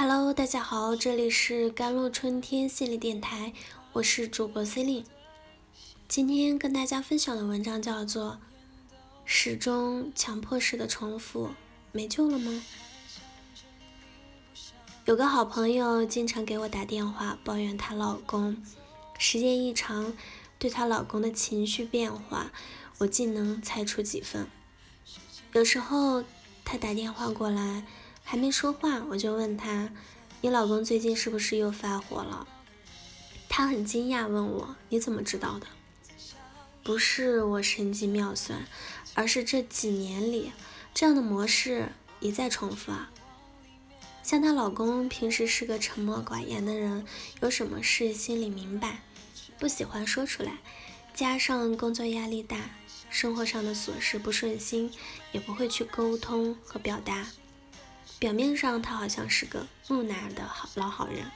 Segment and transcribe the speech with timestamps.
[0.00, 3.52] Hello，大家好，这里是甘露春天心理电台，
[3.94, 5.04] 我是主播 c e l i n e
[6.06, 8.34] 今天跟大家分享的文章叫做
[9.24, 11.50] 《始终强迫式的重复
[11.90, 12.62] 没救了吗》。
[15.04, 18.62] 有个好朋友经常给我打电话抱怨她老公，
[19.18, 20.14] 时间一长，
[20.60, 22.52] 对她老公的情绪变化，
[22.98, 24.46] 我竟能猜出几分。
[25.54, 26.22] 有时候
[26.64, 27.82] 她打电话过来。
[28.30, 29.90] 还没说话，我就问他
[30.42, 32.46] ：“你老公最近是不是又发火了？”
[33.48, 35.66] 他很惊讶，问我：“你怎么知道的？”
[36.84, 38.66] 不是我神机妙算，
[39.14, 40.52] 而是这几年里
[40.92, 41.88] 这样的模式
[42.20, 43.10] 一再重复啊。
[44.22, 47.06] 像她老公平时是个沉默寡言的人，
[47.40, 49.00] 有什么事心里明白，
[49.58, 50.58] 不喜欢说出来，
[51.14, 52.58] 加上工作压力大，
[53.08, 54.92] 生活上的琐事不顺心，
[55.32, 57.26] 也不会去沟通和表达。
[58.18, 61.30] 表面上他好像是个木讷的好老好人，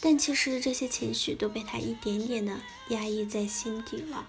[0.00, 4.26] 但其实这些情绪都被他一点点的压抑在心底了。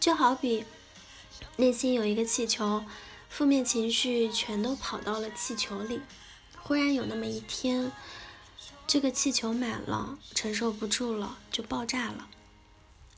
[0.00, 0.64] 就好比
[1.56, 2.84] 内心有一个气球，
[3.28, 6.00] 负面情绪全都跑到了气球里，
[6.62, 7.92] 忽然有那么一天，
[8.86, 12.28] 这个气球满了，承受不住了，就爆炸了。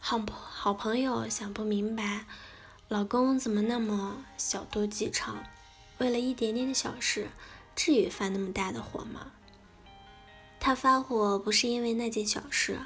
[0.00, 2.26] 好朋好朋友想不明白，
[2.88, 5.44] 老公怎么那么小肚鸡肠，
[5.98, 7.28] 为了一点点的小事。
[7.76, 9.32] 至于发那么大的火吗？
[10.60, 12.78] 他发火不是因为那件小事，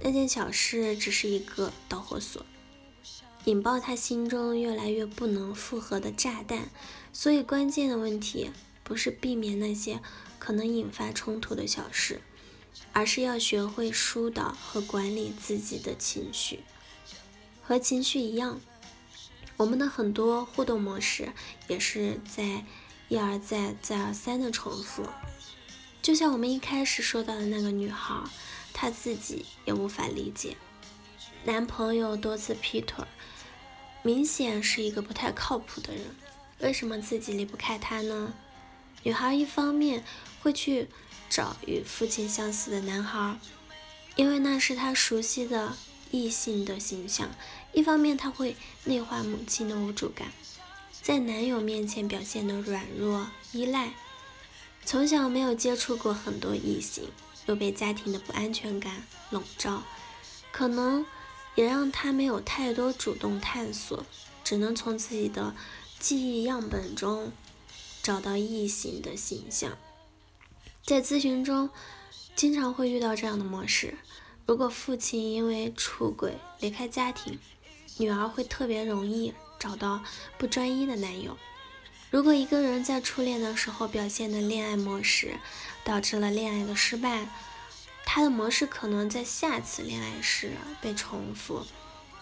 [0.00, 2.46] 那件小事只是一个导火索，
[3.44, 6.70] 引爆他心中越来越不能负荷的炸弹。
[7.12, 8.50] 所以关键的问题
[8.82, 10.00] 不是避免那些
[10.38, 12.22] 可能引发冲突的小事，
[12.94, 16.60] 而是要学会疏导和管理自己的情绪。
[17.60, 18.58] 和情绪一样，
[19.58, 21.32] 我们的很多互动模式
[21.68, 22.64] 也是在。
[23.12, 25.06] 一而再、再而三的重复，
[26.00, 28.24] 就像我们一开始说到的那个女孩，
[28.72, 30.56] 她自己也无法理解，
[31.44, 33.04] 男朋友多次劈腿，
[34.02, 36.16] 明显是一个不太靠谱的人，
[36.60, 38.32] 为什么自己离不开他呢？
[39.02, 40.02] 女孩一方面
[40.40, 40.88] 会去
[41.28, 43.38] 找与父亲相似的男孩，
[44.16, 45.76] 因为那是她熟悉的
[46.10, 47.28] 异性的形象；
[47.74, 50.32] 一方面她会内化母亲的无助感。
[51.02, 53.92] 在男友面前表现的软弱依赖，
[54.84, 57.08] 从小没有接触过很多异性，
[57.46, 59.82] 又被家庭的不安全感笼罩，
[60.52, 61.04] 可能
[61.56, 64.06] 也让他没有太多主动探索，
[64.44, 65.56] 只能从自己的
[65.98, 67.32] 记忆样本中
[68.00, 69.76] 找到异性的形象。
[70.86, 71.70] 在咨询中，
[72.36, 73.98] 经常会遇到这样的模式：
[74.46, 77.40] 如果父亲因为出轨离开家庭，
[77.98, 79.34] 女儿会特别容易。
[79.62, 80.02] 找到
[80.38, 81.38] 不专一的男友。
[82.10, 85.36] 如果一个人在初恋的时候表现的恋爱模式，
[85.84, 87.28] 导致了恋爱的失败，
[88.04, 91.64] 他的模式可能在下次恋爱时被重复，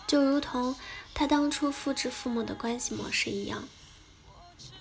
[0.07, 0.77] 就如同
[1.15, 3.67] 他当初复制父母的关系模式一样。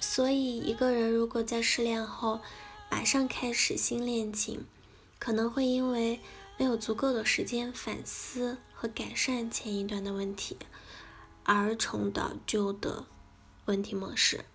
[0.02, 2.42] 所以，一个人如果在失恋后
[2.92, 4.66] 马上开始新恋情，
[5.18, 6.19] 可能会因为
[6.58, 10.58] 没有足够的时间反思和改善前一段的问题。
[11.52, 13.08] 而重蹈旧的
[13.66, 14.46] 问题模式，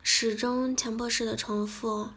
[0.00, 2.10] 始终强迫式的重复，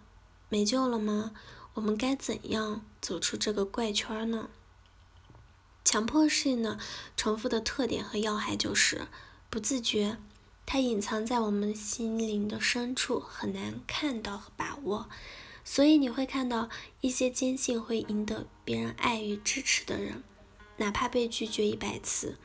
[0.47, 1.33] 没救了吗？
[1.73, 4.51] 我们该怎样走出这个怪圈呢？
[5.83, 6.77] 强迫性的
[7.17, 9.07] 重复的特点和要害就是
[9.49, 10.17] 不自觉，
[10.67, 15.09] 它隐藏在我们心灵的深处，很难看到和把握。
[15.63, 16.69] 所以你会看到
[17.01, 20.23] 一些坚信会赢得别人爱与支持的人，
[20.77, 22.37] 哪怕被拒绝一百次。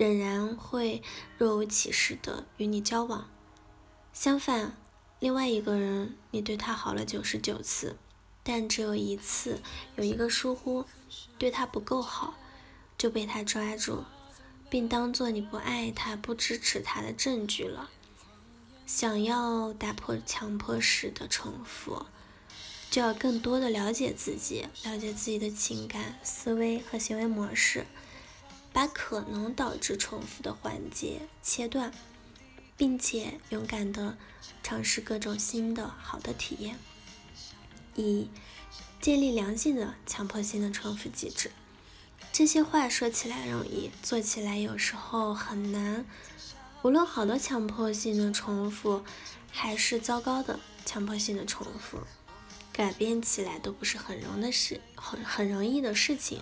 [0.00, 1.02] 仍然会
[1.36, 3.28] 若无其事的与你交往。
[4.14, 4.74] 相反，
[5.18, 7.98] 另外一个人，你对他好了九十九次，
[8.42, 9.60] 但只有一次
[9.96, 10.86] 有一个疏忽，
[11.36, 12.32] 对他不够好，
[12.96, 14.04] 就被他抓住，
[14.70, 17.90] 并当做你不爱他、不支持他的证据了。
[18.86, 22.06] 想要打破强迫式的重复，
[22.90, 27.84] 就要更多的了解自己，了解自己的情感、思维和行为模式。
[28.72, 31.92] 把可能导致重复的环节切断，
[32.76, 34.16] 并且勇敢的
[34.62, 36.78] 尝试各种新的好的体验，
[37.96, 38.28] 以
[39.00, 41.50] 建立良性的强迫性的重复机制。
[42.32, 46.06] 这些话说起来容易，做起来有时候很难。
[46.82, 49.02] 无论好的强迫性的重复，
[49.50, 51.98] 还是糟糕的强迫性的重复，
[52.72, 56.40] 改变起来都不是很容的事，很很容易的事情，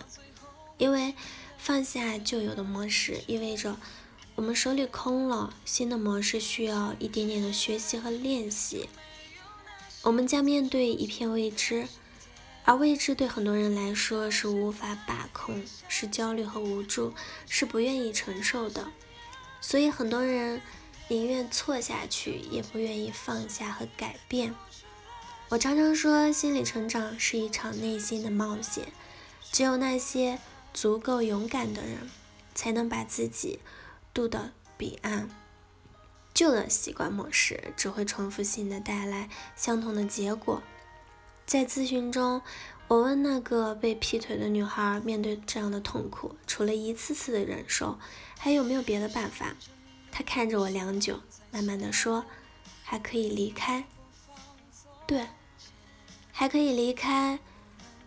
[0.76, 1.14] 因为。
[1.58, 3.76] 放下旧有的模式，意味着
[4.36, 5.52] 我们手里空了。
[5.64, 8.88] 新的模式需要一点点的学习和练习。
[10.02, 11.88] 我们将面对一片未知，
[12.64, 17.12] 而未知对很多人来说是无法把控，是焦虑和无助，
[17.48, 18.88] 是不愿意承受的。
[19.60, 20.62] 所以很多人
[21.08, 24.54] 宁愿错下去，也不愿意放下和改变。
[25.48, 28.92] 我常常说，心理成长是一场内心的冒险，
[29.50, 30.38] 只有那些
[30.80, 32.08] 足够勇敢的人，
[32.54, 33.58] 才能把自己
[34.14, 35.28] 渡到彼岸。
[36.32, 40.62] 旧的习惯模式只会重复性的带来相同的结果。
[41.44, 42.42] 在咨询中，
[42.86, 47.98] 我问那个被劈腿的女孩，面对这样的痛苦，除了一次次的忍受，
[48.38, 49.56] 还有没有别的办法？
[50.12, 51.18] 她看着我良久，
[51.50, 52.24] 慢慢的说
[52.84, 53.84] ：“还可以离开。”
[55.08, 55.26] 对，
[56.30, 57.40] 还可以离开，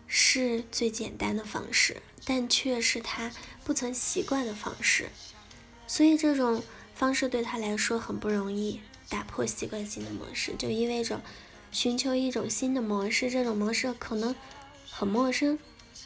[0.07, 3.31] 是最简单的方式，但却是他
[3.63, 5.09] 不曾习惯的方式。
[5.87, 6.63] 所以这种。
[6.93, 8.79] 方式对他来说很不容易，
[9.09, 11.19] 打破习惯性的模式，就意味着
[11.71, 13.31] 寻求一种新的模式。
[13.31, 14.35] 这种模式可能
[14.87, 15.57] 很陌生，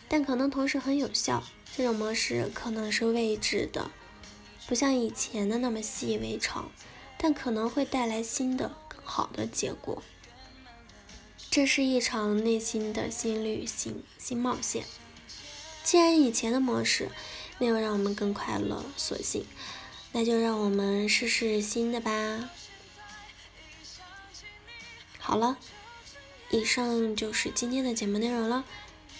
[0.07, 1.43] 但可能同时很有效。
[1.75, 3.91] 这种模式可能是未知的，
[4.67, 6.71] 不像以前的那么习以为常，
[7.17, 10.01] 但可能会带来新的、更好的结果。
[11.51, 14.85] 这是一场内心的新旅行、新冒险。
[15.85, 17.09] 既然以前的模式
[17.59, 19.45] 没有让我们更快乐，索性。
[20.11, 22.49] 那就让我们试试新的吧。
[25.19, 25.57] 好了，
[26.49, 28.63] 以上就是今天的节目内容了。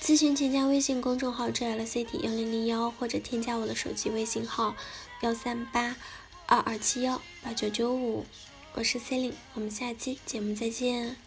[0.01, 4.75] 咨询请加微信公众号 “jlc t 幺零零幺”或者添加我的手机微信号
[5.21, 5.95] 幺三八
[6.45, 8.25] 二二七幺八九九五。
[8.73, 11.24] 我是 c e l i n e 我们下期节目再见。